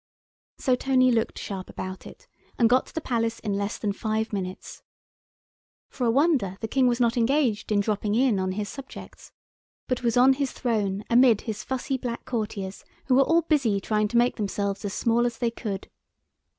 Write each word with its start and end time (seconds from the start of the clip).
So 0.57 0.73
Tony 0.73 1.11
looked 1.11 1.37
sharp 1.37 1.69
about 1.69 2.07
it, 2.07 2.25
and 2.57 2.67
got 2.67 2.87
to 2.87 2.93
the 2.95 3.01
Palace 3.01 3.37
in 3.37 3.53
less 3.53 3.77
than 3.77 3.93
five 3.93 4.33
minutes. 4.33 4.81
For 5.89 6.05
a 6.05 6.09
wonder 6.09 6.57
the 6.59 6.67
King 6.67 6.87
was 6.87 6.99
not 6.99 7.17
engaged 7.17 7.71
in 7.71 7.81
dropping 7.81 8.15
in 8.15 8.39
on 8.39 8.53
his 8.53 8.67
subjects, 8.67 9.31
but 9.87 10.01
was 10.01 10.17
on 10.17 10.33
his 10.33 10.53
throne 10.53 11.03
amid 11.11 11.41
his 11.41 11.63
fussy 11.63 11.97
black 11.97 12.25
courtiers, 12.25 12.83
who 13.05 13.13
were 13.13 13.21
all 13.21 13.43
busy 13.43 13.79
trying 13.79 14.07
to 14.07 14.17
make 14.17 14.37
themselves 14.37 14.83
as 14.83 14.95
small 14.95 15.23
as 15.27 15.37
they 15.37 15.51
could. 15.51 15.87